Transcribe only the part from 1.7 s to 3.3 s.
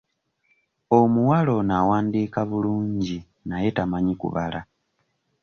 awandiika bulungi